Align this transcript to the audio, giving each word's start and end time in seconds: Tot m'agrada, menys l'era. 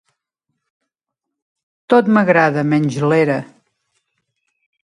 Tot 1.95 2.11
m'agrada, 2.15 2.65
menys 2.73 2.99
l'era. 3.13 3.39